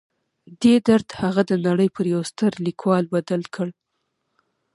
[0.61, 3.67] دې درد هغه د نړۍ پر یوه ستر لیکوال بدل کړ